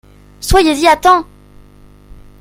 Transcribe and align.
Soyez-y 0.39 0.87
à 0.89 0.97
temps! 0.97 1.27